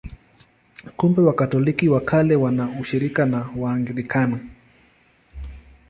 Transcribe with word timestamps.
Kumbe 0.97 1.21
Wakatoliki 1.21 1.89
wa 1.89 2.01
Kale 2.01 2.35
wana 2.35 2.79
ushirika 2.79 3.25
na 3.25 3.49
Waanglikana. 3.57 4.39